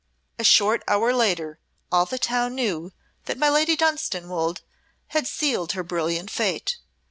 A 0.39 0.43
short 0.43 0.81
hour 0.87 1.13
later 1.13 1.59
all 1.91 2.07
the 2.07 2.17
town 2.17 2.55
knew 2.55 2.91
that 3.25 3.37
my 3.37 3.49
Lady 3.51 3.77
Dunstanwolde 3.77 4.63
had 5.09 5.27
sealed 5.27 5.73
her 5.73 5.83
brilliant 5.83 6.31
fate. 6.31 6.77